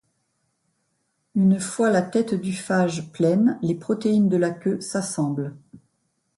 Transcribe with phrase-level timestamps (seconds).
[1.35, 5.53] Une fois la tête du phage pleine, les protéines de la queue s'assemblent.